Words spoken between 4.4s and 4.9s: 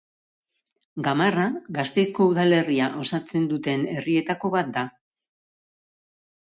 bat da.